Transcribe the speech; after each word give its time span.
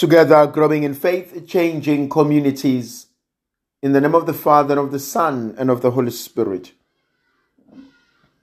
together 0.00 0.46
growing 0.46 0.82
in 0.82 0.94
faith, 0.94 1.46
changing 1.46 2.08
communities. 2.08 3.08
In 3.82 3.92
the 3.92 4.00
name 4.00 4.14
of 4.14 4.24
the 4.24 4.32
Father, 4.32 4.72
and 4.72 4.86
of 4.86 4.92
the 4.92 4.98
Son, 4.98 5.54
and 5.58 5.68
of 5.68 5.82
the 5.82 5.90
Holy 5.90 6.10
Spirit. 6.10 6.72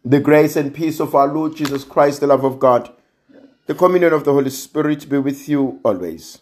The 0.06 0.20
grace 0.20 0.56
and 0.56 0.72
peace 0.72 1.00
of 1.00 1.16
our 1.16 1.28
Lord 1.28 1.56
Jesus 1.56 1.84
Christ, 1.84 2.20
the 2.20 2.28
love 2.28 2.44
of 2.44 2.60
God, 2.60 2.94
the 3.66 3.74
communion 3.74 4.14
of 4.14 4.24
the 4.24 4.34
Holy 4.34 4.52
Spirit 4.52 5.10
be 5.10 5.18
with 5.18 5.50
you 5.50 5.80
always. 5.84 6.42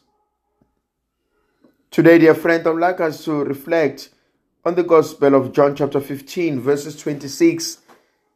Today, 1.91 2.17
dear 2.17 2.35
friend, 2.35 2.67
I 2.67 2.71
would 2.71 2.81
like 2.81 2.99
us 2.99 3.23
to 3.23 3.41
reflect 3.45 4.09
on 4.65 4.75
the 4.75 4.83
Gospel 4.83 5.33
of 5.33 5.53
John, 5.53 5.77
chapter 5.77 6.01
15, 6.01 6.59
verses 6.59 6.97
26 6.97 7.77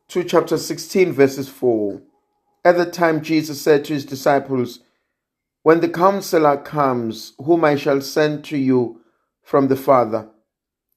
to 0.07 0.23
chapter 0.23 0.57
16, 0.57 1.11
verses 1.11 1.49
4. 1.49 2.01
At 2.63 2.77
the 2.77 2.85
time, 2.85 3.21
Jesus 3.21 3.61
said 3.61 3.83
to 3.83 3.93
his 3.95 4.05
disciples, 4.05 4.79
When 5.61 5.81
the 5.81 5.89
counselor 5.89 6.57
comes, 6.57 7.33
whom 7.37 7.65
I 7.65 7.75
shall 7.75 8.01
send 8.01 8.45
to 8.45 8.57
you 8.57 9.01
from 9.43 9.67
the 9.67 9.75
Father, 9.75 10.29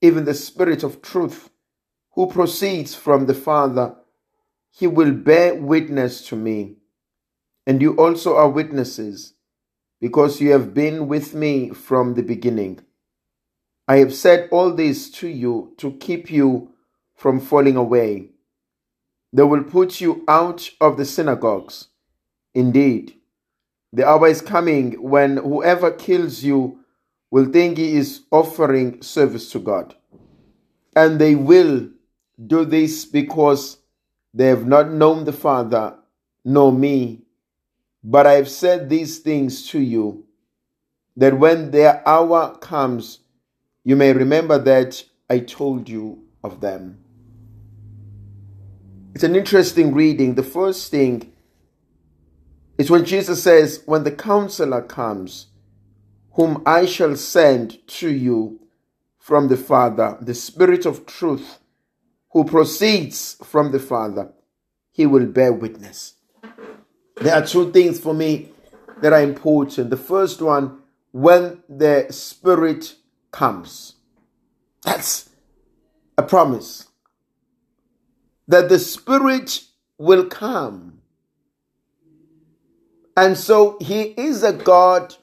even 0.01 0.25
the 0.25 0.35
Spirit 0.35 0.83
of 0.83 1.03
truth, 1.03 1.51
who 2.15 2.27
proceeds 2.27 2.95
from 2.95 3.27
the 3.27 3.35
Father, 3.35 3.97
he 4.71 4.87
will 4.87 5.13
bear 5.13 5.55
witness 5.55 6.27
to 6.29 6.37
me. 6.37 6.77
And 7.67 7.81
you 7.81 7.95
also 7.97 8.37
are 8.37 8.49
witnesses, 8.49 9.35
because 10.01 10.41
you 10.41 10.53
have 10.53 10.75
been 10.75 11.09
with 11.09 11.35
me 11.35 11.71
from 11.71 12.15
the 12.15 12.23
beginning. 12.23 12.81
I 13.89 13.97
have 13.97 14.15
said 14.15 14.49
all 14.51 14.73
this 14.73 15.11
to 15.13 15.29
you 15.29 15.75
to 15.79 15.93
keep 15.93 16.31
you 16.31 16.71
from 17.15 17.41
falling 17.41 17.77
away. 17.77 18.31
They 19.33 19.43
will 19.43 19.65
put 19.65 20.01
you 20.01 20.25
out 20.29 20.71
of 20.81 20.97
the 20.97 21.05
synagogues. 21.05 21.89
Indeed, 22.55 23.15
the 23.93 24.07
hour 24.07 24.27
is 24.27 24.41
coming 24.41 24.93
when 25.03 25.37
whoever 25.37 25.91
kills 25.91 26.43
you 26.43 26.79
will 27.31 27.47
think 27.47 27.79
he 27.79 27.97
is 27.97 28.23
offering 28.31 29.03
service 29.03 29.51
to 29.53 29.59
God. 29.59 29.95
And 30.95 31.19
they 31.19 31.35
will 31.35 31.89
do 32.47 32.65
this 32.65 33.05
because 33.05 33.79
they 34.35 34.47
have 34.47 34.67
not 34.67 34.91
known 34.91 35.25
the 35.25 35.33
Father 35.33 35.95
nor 36.45 36.73
me. 36.73 37.23
But 38.05 38.27
I 38.27 38.33
have 38.33 38.49
said 38.49 38.89
these 38.89 39.19
things 39.19 39.69
to 39.69 39.79
you, 39.79 40.25
that 41.17 41.39
when 41.39 41.71
their 41.71 42.07
hour 42.07 42.57
comes, 42.57 43.21
you 43.85 43.97
may 43.97 44.13
remember 44.13 44.59
that 44.59 45.05
I 45.31 45.39
told 45.41 45.89
you 45.89 46.25
of 46.43 46.61
them. 46.61 46.99
It's 49.15 49.25
an 49.25 49.37
interesting 49.37 49.95
reading. 49.95 50.35
The 50.35 50.43
first 50.43 50.91
thing 50.91 51.32
is 52.79 52.91
when 52.91 53.05
Jesus 53.05 53.43
says, 53.43 53.83
When 53.87 54.05
the 54.05 54.13
counselor 54.13 54.83
comes, 54.83 55.47
whom 56.33 56.63
I 56.65 56.87
shall 56.87 57.17
send 57.17 57.87
to 57.87 58.11
you 58.11 58.61
from 59.19 59.49
the 59.49 59.57
Father, 59.57 60.17
the 60.21 60.35
Spirit 60.35 60.87
of 60.87 61.07
truth, 61.07 61.59
who 62.31 62.45
proceeds 62.45 63.37
from 63.45 63.73
the 63.73 63.79
Father, 63.79 64.33
he 64.91 65.07
will 65.07 65.27
bear 65.27 65.53
witness. 65.53 66.15
There 67.17 67.35
are 67.35 67.47
two 67.47 67.71
things 67.73 68.01
for 68.01 68.15
me 68.15 68.51
that 69.01 69.13
are 69.13 69.23
important. 69.23 69.91
The 69.91 69.97
first 69.97 70.41
one, 70.41 70.79
when 71.13 71.63
the 71.69 72.07
Spirit 72.11 72.97
comes, 73.31 73.95
that's 74.83 75.31
a 76.17 76.23
promise 76.23 76.89
that 78.49 78.69
the 78.69 78.79
Spirit 78.79 79.63
will 79.99 80.27
come. 80.27 81.02
And 83.17 83.37
so 83.37 83.77
He 83.81 84.03
is 84.03 84.43
a 84.43 84.53
God 84.53 85.15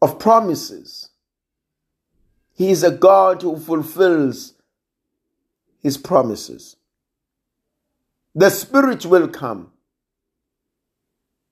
of 0.00 0.18
promises. 0.18 1.10
He 2.54 2.70
is 2.70 2.82
a 2.82 2.90
God 2.90 3.42
who 3.42 3.58
fulfills 3.58 4.54
His 5.80 5.96
promises. 5.96 6.76
The 8.34 8.50
Spirit 8.50 9.04
will 9.04 9.28
come. 9.28 9.72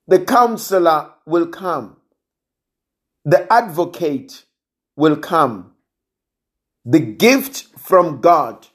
The 0.09 0.20
counselor 0.20 1.10
will 1.26 1.49
come. 1.49 1.97
The 3.25 3.53
advocate 3.53 4.44
will 4.94 5.16
come. 5.16 5.72
The 6.84 7.00
gift 7.00 7.66
from 7.76 8.20
God 8.20 8.69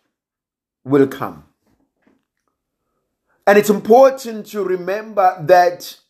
will 0.84 1.08
come. 1.08 1.46
And 3.48 3.58
it's 3.58 3.70
important 3.70 4.46
to 4.48 4.64
remember 4.64 5.38
that 5.48 6.01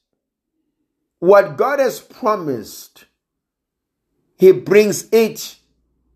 what 1.22 1.56
God 1.56 1.80
has 1.80 2.00
promised, 2.00 3.06
He 4.38 4.52
brings 4.52 5.08
it 5.12 5.56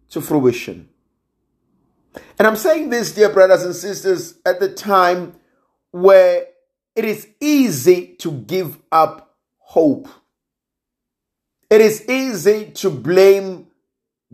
to 0.09 0.19
fruition. 0.19 0.89
And 2.39 2.47
I'm 2.47 2.55
saying 2.55 2.89
this, 2.89 3.13
dear 3.13 3.29
brothers 3.29 3.63
and 3.63 3.75
sisters, 3.75 4.39
at 4.45 4.59
the 4.59 4.73
time 4.73 5.35
where 5.91 6.47
it 6.95 7.05
is 7.05 7.27
easy 7.39 8.15
to 8.19 8.31
give 8.31 8.79
up 8.91 9.35
hope. 9.59 10.07
It 11.69 11.81
is 11.81 12.09
easy 12.09 12.71
to 12.71 12.89
blame 12.89 13.67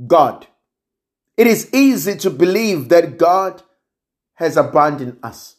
God. 0.07 0.47
It 1.35 1.47
is 1.47 1.73
easy 1.73 2.15
to 2.17 2.29
believe 2.29 2.89
that 2.89 3.17
God 3.17 3.61
has 4.35 4.55
abandoned 4.55 5.17
us. 5.21 5.57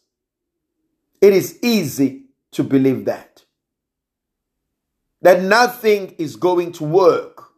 It 1.20 1.34
is 1.34 1.58
easy 1.62 2.24
to 2.52 2.64
believe 2.64 3.04
that. 3.04 3.31
That 5.22 5.42
nothing 5.42 6.14
is 6.18 6.36
going 6.36 6.72
to 6.72 6.84
work. 6.84 7.50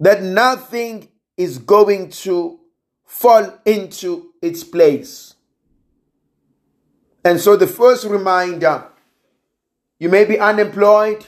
That 0.00 0.22
nothing 0.22 1.08
is 1.36 1.58
going 1.58 2.10
to 2.10 2.60
fall 3.04 3.58
into 3.64 4.32
its 4.40 4.64
place. 4.64 5.34
And 7.24 7.40
so 7.40 7.56
the 7.56 7.66
first 7.66 8.04
reminder 8.04 8.86
you 9.98 10.08
may 10.08 10.24
be 10.24 10.38
unemployed, 10.38 11.24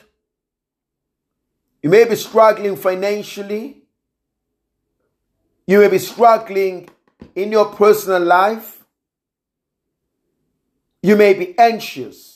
you 1.82 1.90
may 1.90 2.04
be 2.04 2.16
struggling 2.16 2.76
financially, 2.76 3.84
you 5.66 5.78
may 5.78 5.88
be 5.88 5.98
struggling 5.98 6.88
in 7.34 7.52
your 7.52 7.66
personal 7.66 8.22
life. 8.22 8.84
You 11.02 11.16
may 11.16 11.34
be 11.34 11.58
anxious. 11.58 12.33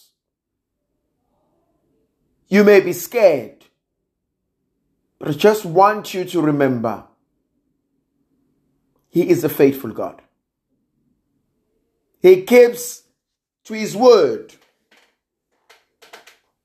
You 2.48 2.64
may 2.64 2.80
be 2.80 2.92
scared. 2.92 3.64
But 5.18 5.28
I 5.28 5.32
just 5.32 5.64
want 5.64 6.14
you 6.14 6.24
to 6.24 6.40
remember 6.40 7.04
He 9.08 9.28
is 9.28 9.44
a 9.44 9.48
faithful 9.48 9.90
God. 9.90 10.22
He 12.20 12.42
keeps 12.42 13.02
to 13.64 13.74
His 13.74 13.96
word. 13.96 14.54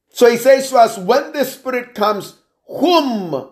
So 0.10 0.30
He 0.30 0.38
says 0.38 0.70
to 0.70 0.78
us, 0.78 0.98
when 0.98 1.34
the 1.34 1.46
Spirit 1.46 1.96
comes, 1.96 2.38
whom 2.68 3.50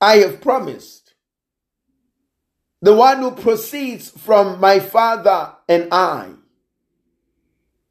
I 0.00 0.16
have 0.18 0.40
promised, 0.40 1.14
the 2.80 2.94
one 2.94 3.18
who 3.18 3.32
proceeds 3.32 4.10
from 4.10 4.60
my 4.60 4.78
Father 4.78 5.52
and 5.68 5.88
I. 5.92 6.30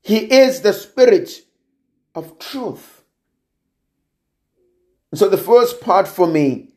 He 0.02 0.20
is 0.32 0.62
the 0.62 0.74
Spirit 0.74 1.42
of 2.16 2.40
truth. 2.40 2.97
So 5.14 5.30
the 5.30 5.38
first 5.38 5.82
part 5.82 6.08
for 6.08 6.28
me 6.28 6.74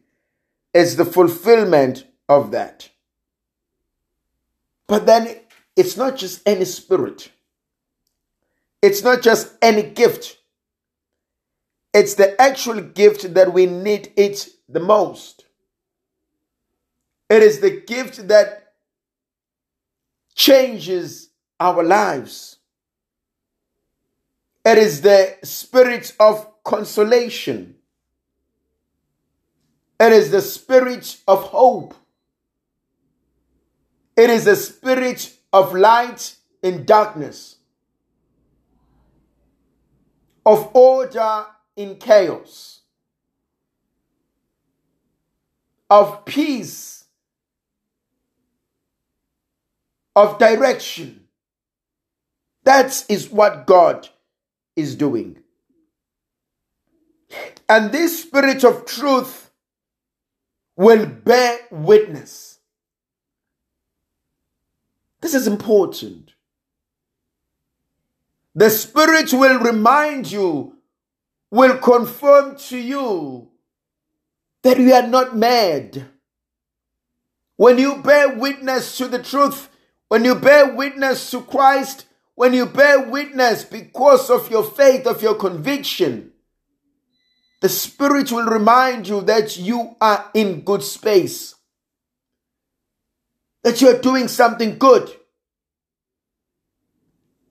is 0.72 0.96
the 0.96 1.04
fulfillment 1.04 2.04
of 2.28 2.52
that. 2.52 2.88
But 4.86 5.06
then 5.06 5.36
it's 5.76 5.96
not 5.96 6.16
just 6.16 6.46
any 6.46 6.64
spirit. 6.64 7.30
It's 8.82 9.02
not 9.02 9.22
just 9.22 9.52
any 9.60 9.82
gift. 9.82 10.38
It's 11.92 12.14
the 12.14 12.40
actual 12.40 12.80
gift 12.80 13.34
that 13.34 13.52
we 13.52 13.66
need 13.66 14.12
it 14.16 14.48
the 14.68 14.80
most. 14.80 15.44
It 17.28 17.42
is 17.42 17.60
the 17.60 17.70
gift 17.70 18.28
that 18.28 18.72
changes 20.34 21.30
our 21.58 21.82
lives. 21.82 22.56
It 24.64 24.78
is 24.78 25.02
the 25.02 25.36
spirit 25.42 26.14
of 26.18 26.46
consolation. 26.64 27.76
It 30.00 30.12
is 30.12 30.30
the 30.30 30.40
spirit 30.40 31.18
of 31.28 31.42
hope. 31.44 31.94
It 34.16 34.30
is 34.30 34.46
the 34.46 34.56
spirit 34.56 35.36
of 35.52 35.74
light 35.74 36.36
in 36.62 36.86
darkness, 36.86 37.56
of 40.46 40.74
order 40.74 41.46
in 41.76 41.96
chaos, 41.96 42.80
of 45.90 46.24
peace 46.24 47.04
of 50.16 50.38
direction. 50.38 51.26
That 52.64 53.04
is 53.08 53.30
what 53.30 53.66
God 53.66 54.08
is 54.76 54.94
doing. 54.94 55.38
And 57.68 57.92
this 57.92 58.22
spirit 58.22 58.64
of 58.64 58.84
truth 58.84 59.49
will 60.80 61.04
bear 61.04 61.58
witness. 61.70 62.58
This 65.20 65.34
is 65.34 65.46
important. 65.46 66.32
The 68.54 68.70
Spirit 68.70 69.30
will 69.34 69.58
remind 69.58 70.32
you, 70.32 70.78
will 71.50 71.76
confirm 71.76 72.56
to 72.56 72.78
you 72.78 73.50
that 74.62 74.78
you 74.78 74.94
are 74.94 75.06
not 75.06 75.36
mad. 75.36 76.06
When 77.56 77.76
you 77.76 77.96
bear 77.96 78.38
witness 78.38 78.96
to 78.96 79.06
the 79.06 79.22
truth, 79.22 79.68
when 80.08 80.24
you 80.24 80.34
bear 80.34 80.74
witness 80.74 81.30
to 81.32 81.42
Christ, 81.42 82.06
when 82.36 82.54
you 82.54 82.64
bear 82.64 83.00
witness 83.00 83.64
because 83.64 84.30
of 84.30 84.50
your 84.50 84.64
faith, 84.64 85.06
of 85.06 85.20
your 85.20 85.34
conviction, 85.34 86.29
the 87.60 87.68
Spirit 87.68 88.32
will 88.32 88.46
remind 88.46 89.06
you 89.06 89.20
that 89.22 89.56
you 89.58 89.96
are 90.00 90.30
in 90.34 90.62
good 90.62 90.82
space, 90.82 91.54
that 93.62 93.80
you 93.80 93.88
are 93.88 94.00
doing 94.00 94.28
something 94.28 94.78
good. 94.78 95.10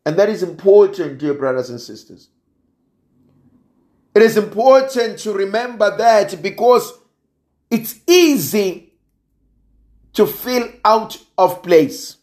And 0.05 0.17
that 0.17 0.29
is 0.29 0.41
important, 0.41 1.19
dear 1.19 1.35
brothers 1.35 1.69
and 1.69 1.79
sisters. 1.79 2.29
It 4.15 4.23
is 4.23 4.37
important 4.37 5.19
to 5.19 5.33
remember 5.33 5.95
that 5.97 6.41
because 6.41 6.91
it's 7.69 7.99
easy 8.07 8.93
to 10.13 10.25
feel 10.25 10.71
out 10.83 11.17
of 11.37 11.61
place. 11.61 12.17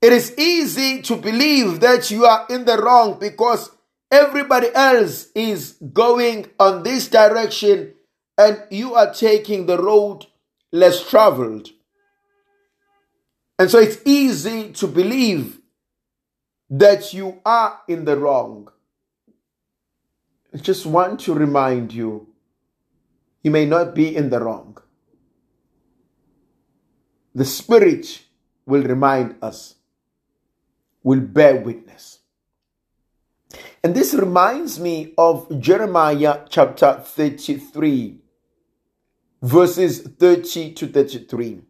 It 0.00 0.12
is 0.12 0.38
easy 0.38 1.02
to 1.02 1.16
believe 1.16 1.80
that 1.80 2.10
you 2.12 2.24
are 2.26 2.46
in 2.48 2.64
the 2.64 2.80
wrong 2.80 3.18
because 3.18 3.70
everybody 4.10 4.68
else 4.74 5.28
is 5.34 5.72
going 5.92 6.50
on 6.58 6.82
this 6.82 7.08
direction 7.08 7.94
and 8.38 8.62
you 8.70 8.94
are 8.94 9.12
taking 9.12 9.66
the 9.66 9.80
road 9.82 10.26
less 10.72 11.08
traveled. 11.08 11.70
And 13.58 13.70
so 13.70 13.78
it's 13.78 13.98
easy 14.04 14.72
to 14.72 14.86
believe 14.86 15.60
that 16.68 17.14
you 17.14 17.40
are 17.44 17.80
in 17.88 18.04
the 18.04 18.16
wrong. 18.16 18.68
I 20.52 20.58
just 20.58 20.84
want 20.86 21.20
to 21.20 21.34
remind 21.34 21.92
you, 21.92 22.28
you 23.42 23.50
may 23.50 23.64
not 23.64 23.94
be 23.94 24.14
in 24.14 24.30
the 24.30 24.40
wrong. 24.40 24.78
The 27.34 27.44
Spirit 27.44 28.24
will 28.66 28.82
remind 28.82 29.36
us, 29.42 29.76
will 31.02 31.20
bear 31.20 31.56
witness. 31.56 32.20
And 33.82 33.94
this 33.94 34.14
reminds 34.14 34.80
me 34.80 35.14
of 35.16 35.60
Jeremiah 35.60 36.40
chapter 36.48 37.00
33, 37.04 38.18
verses 39.42 40.00
30 40.02 40.72
to 40.74 40.86
33 40.86 41.62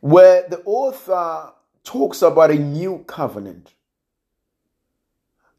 where 0.00 0.46
the 0.48 0.62
author 0.64 1.52
talks 1.82 2.22
about 2.22 2.50
a 2.50 2.54
new 2.54 3.04
covenant. 3.06 3.74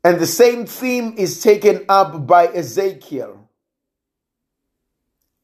And 0.04 0.20
the 0.20 0.28
same 0.28 0.66
theme 0.66 1.16
is 1.18 1.42
taken 1.42 1.86
up 1.90 2.28
by 2.28 2.48
Ezekiel. 2.48 3.50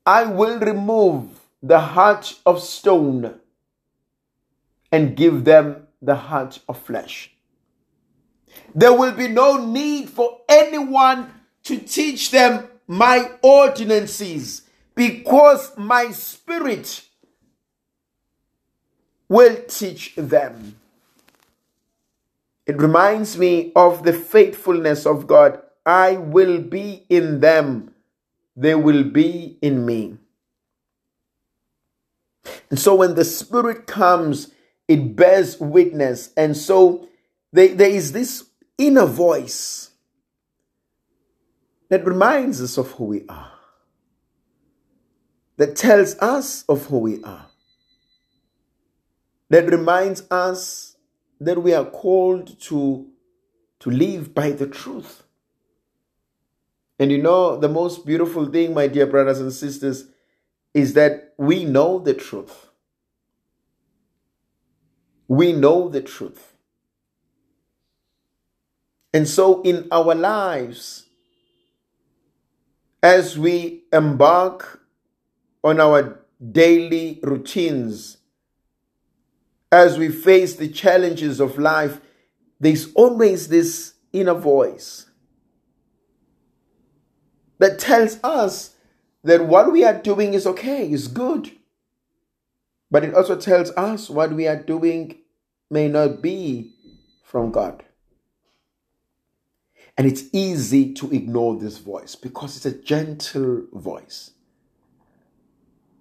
I 0.05 0.23
will 0.25 0.59
remove 0.59 1.39
the 1.63 1.79
heart 1.79 2.39
of 2.45 2.61
stone 2.61 3.39
and 4.91 5.15
give 5.15 5.45
them 5.45 5.87
the 6.01 6.15
heart 6.15 6.59
of 6.67 6.79
flesh. 6.79 7.35
There 8.74 8.94
will 8.94 9.12
be 9.13 9.27
no 9.27 9.65
need 9.65 10.09
for 10.09 10.39
anyone 10.48 11.31
to 11.63 11.77
teach 11.77 12.31
them 12.31 12.68
my 12.88 13.31
ordinances 13.42 14.63
because 14.95 15.77
my 15.77 16.12
spirit 16.12 17.03
will 19.30 19.57
teach 19.68 20.13
them. 20.15 20.75
It 22.65 22.77
reminds 22.77 23.38
me 23.38 23.71
of 23.75 24.03
the 24.03 24.13
faithfulness 24.13 25.06
of 25.06 25.27
God. 25.27 25.62
I 25.86 26.18
will 26.18 26.59
be 26.62 27.06
in 27.09 27.39
them, 27.39 27.94
they 28.56 28.75
will 28.75 29.04
be 29.04 29.57
in 29.62 29.86
me. 29.86 30.18
And 32.69 32.80
so 32.80 32.95
when 32.95 33.15
the 33.15 33.25
Spirit 33.25 33.88
comes, 33.88 34.51
it 34.88 35.15
bears 35.15 35.59
witness. 35.59 36.31
And 36.36 36.56
so 36.56 37.07
there, 37.51 37.69
there 37.69 37.89
is 37.89 38.12
this 38.12 38.45
inner 38.77 39.06
voice 39.06 39.89
that 41.89 42.06
reminds 42.06 42.62
us 42.62 42.77
of 42.77 42.92
who 42.92 43.06
we 43.06 43.25
are, 43.27 43.51
that 45.57 45.75
tells 45.75 46.18
us 46.19 46.63
of 46.69 46.86
who 46.86 47.00
we 47.00 47.24
are 47.24 47.48
that 49.51 49.69
reminds 49.69 50.24
us 50.31 50.95
that 51.42 51.62
we 51.62 51.74
are 51.74 51.83
called 51.83 52.57
to, 52.62 53.06
to 53.81 53.92
live 53.92 54.33
by 54.33 54.51
the 54.51 54.65
truth. 54.65 55.24
And 56.97 57.12
you 57.12 57.21
know, 57.21 57.57
the 57.57 57.68
most 57.68 58.06
beautiful 58.06 58.45
thing, 58.45 58.74
my 58.74 58.88
dear 58.88 59.06
brothers 59.06 59.42
and 59.42 59.51
sisters, 59.51 60.06
is 60.74 60.94
that 60.94 61.33
we 61.38 61.65
know 61.65 62.00
the 62.00 62.13
truth. 62.13 62.68
We 65.27 65.51
know 65.51 65.89
the 65.89 66.01
truth. 66.01 66.54
And 69.13 69.27
so, 69.27 69.61
in 69.63 69.87
our 69.91 70.15
lives, 70.15 71.07
as 73.03 73.37
we 73.37 73.83
embark 73.91 74.81
on 75.63 75.79
our 75.79 76.19
daily 76.51 77.19
routines, 77.23 78.17
as 79.71 79.97
we 79.97 80.09
face 80.09 80.55
the 80.55 80.67
challenges 80.67 81.39
of 81.39 81.57
life, 81.57 81.99
there's 82.59 82.93
always 82.93 83.47
this 83.47 83.93
inner 84.13 84.33
voice 84.33 85.07
that 87.59 87.79
tells 87.79 88.19
us 88.23 88.75
that 89.23 89.45
what 89.45 89.71
we 89.71 89.83
are 89.83 89.99
doing 90.01 90.33
is 90.33 90.47
okay, 90.47 90.91
is 90.91 91.07
good. 91.07 91.51
But 92.89 93.03
it 93.05 93.13
also 93.13 93.35
tells 93.35 93.71
us 93.71 94.09
what 94.09 94.33
we 94.33 94.47
are 94.47 94.61
doing 94.61 95.17
may 95.69 95.87
not 95.87 96.21
be 96.21 96.73
from 97.23 97.51
God. 97.51 97.83
And 99.97 100.07
it's 100.07 100.23
easy 100.33 100.93
to 100.93 101.11
ignore 101.11 101.57
this 101.59 101.77
voice 101.77 102.15
because 102.15 102.57
it's 102.57 102.65
a 102.65 102.71
gentle 102.71 103.66
voice. 103.73 104.31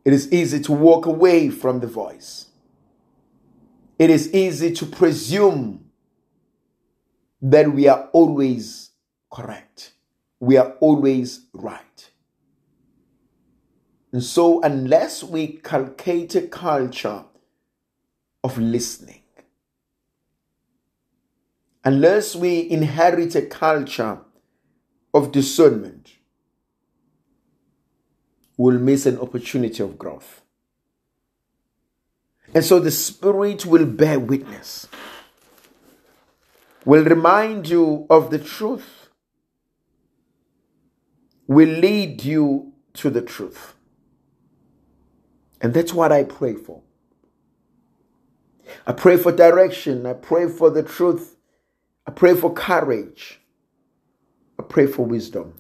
It 0.04 0.12
is 0.12 0.32
easy 0.32 0.60
to 0.60 0.72
walk 0.72 1.06
away 1.06 1.50
from 1.50 1.80
the 1.80 1.86
voice 1.86 2.50
it 4.00 4.08
is 4.08 4.32
easy 4.32 4.72
to 4.72 4.86
presume 4.86 5.84
that 7.42 7.70
we 7.70 7.86
are 7.86 8.08
always 8.14 8.92
correct, 9.30 9.92
we 10.40 10.56
are 10.56 10.72
always 10.80 11.44
right. 11.52 12.10
And 14.10 14.24
so, 14.24 14.62
unless 14.62 15.22
we 15.22 15.48
cultivate 15.48 16.34
a 16.34 16.46
culture 16.46 17.24
of 18.42 18.56
listening, 18.56 19.19
unless 21.84 22.36
we 22.36 22.68
inherit 22.70 23.34
a 23.34 23.42
culture 23.42 24.18
of 25.14 25.32
discernment, 25.32 26.12
we'll 28.56 28.78
miss 28.78 29.06
an 29.06 29.18
opportunity 29.18 29.82
of 29.82 29.98
growth. 29.98 30.42
And 32.52 32.64
so 32.64 32.80
the 32.80 32.90
Spirit 32.90 33.64
will 33.64 33.86
bear 33.86 34.18
witness, 34.18 34.88
will 36.84 37.04
remind 37.04 37.68
you 37.68 38.06
of 38.10 38.30
the 38.30 38.38
truth, 38.38 39.08
will 41.46 41.68
lead 41.68 42.24
you 42.24 42.72
to 42.94 43.10
the 43.10 43.22
truth. 43.22 43.74
And 45.60 45.74
that's 45.74 45.92
what 45.92 46.10
I 46.10 46.24
pray 46.24 46.54
for. 46.54 46.82
I 48.86 48.92
pray 48.92 49.16
for 49.16 49.32
direction. 49.32 50.06
I 50.06 50.14
pray 50.14 50.48
for 50.48 50.70
the 50.70 50.82
truth. 50.82 51.36
I 52.10 52.12
pray 52.12 52.34
for 52.34 52.52
courage. 52.52 53.38
I 54.58 54.64
pray 54.64 54.88
for 54.88 55.06
wisdom. 55.06 55.54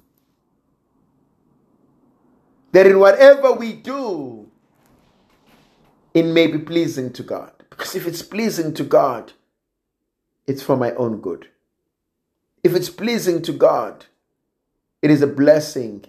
That 2.72 2.88
in 2.88 2.98
whatever 2.98 3.52
we 3.52 3.72
do, 3.72 4.50
it 6.12 6.24
may 6.24 6.48
be 6.48 6.58
pleasing 6.58 7.12
to 7.12 7.22
God. 7.22 7.52
Because 7.70 7.94
if 7.94 8.04
it's 8.04 8.22
pleasing 8.22 8.74
to 8.74 8.82
God, 8.82 9.32
it's 10.48 10.60
for 10.60 10.76
my 10.76 10.90
own 10.94 11.20
good. 11.20 11.46
If 12.64 12.74
it's 12.74 12.90
pleasing 12.90 13.42
to 13.42 13.52
God, 13.52 14.06
it 15.02 15.12
is 15.12 15.22
a 15.22 15.28
blessing 15.28 16.04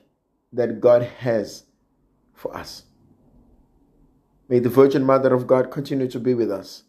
that 0.51 0.81
God 0.81 1.03
has 1.03 1.65
for 2.33 2.57
us. 2.57 2.86
May 4.50 4.57
the 4.57 4.69
Virgin 4.69 5.03
Mother 5.03 5.36
of 5.36 5.45
God 5.45 5.69
continue 5.69 6.07
to 6.10 6.19
be 6.19 6.33
with 6.33 6.50
us, 6.50 6.81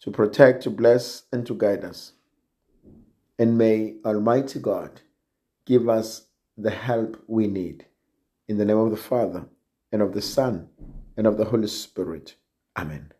to 0.00 0.10
protect, 0.10 0.64
to 0.64 0.70
bless, 0.70 1.22
and 1.30 1.46
to 1.46 1.54
guide 1.54 1.84
us. 1.84 2.14
And 3.42 3.58
may 3.58 3.96
Almighty 4.04 4.60
God 4.60 5.00
give 5.66 5.88
us 5.88 6.28
the 6.56 6.70
help 6.70 7.20
we 7.26 7.48
need. 7.48 7.86
In 8.46 8.56
the 8.56 8.64
name 8.64 8.78
of 8.78 8.92
the 8.92 8.96
Father, 8.96 9.46
and 9.90 10.00
of 10.00 10.14
the 10.14 10.22
Son, 10.22 10.68
and 11.16 11.26
of 11.26 11.38
the 11.38 11.46
Holy 11.46 11.66
Spirit. 11.66 12.36
Amen. 12.76 13.12